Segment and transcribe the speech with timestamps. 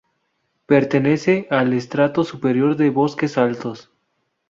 [0.65, 3.91] Pertenece al estrato superior de bosques altos.